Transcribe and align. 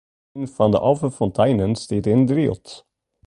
Ien 0.37 0.49
fan 0.55 0.71
de 0.73 0.79
alve 0.89 1.09
fonteinen 1.17 1.73
stiet 1.83 2.07
yn 2.13 2.21
Drylts. 2.29 2.71